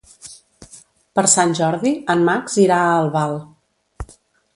Per 1.19 1.23
Sant 1.33 1.53
Jordi 1.59 1.91
en 2.13 2.23
Max 2.29 2.57
irà 2.63 2.79
a 2.87 2.97
Albal. 3.03 3.37